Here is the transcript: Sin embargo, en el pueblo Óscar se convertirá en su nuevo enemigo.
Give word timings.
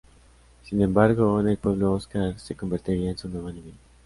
Sin 0.63 0.81
embargo, 0.81 1.39
en 1.39 1.49
el 1.49 1.57
pueblo 1.57 1.93
Óscar 1.93 2.39
se 2.39 2.55
convertirá 2.55 3.11
en 3.11 3.17
su 3.19 3.29
nuevo 3.29 3.49
enemigo. 3.51 3.77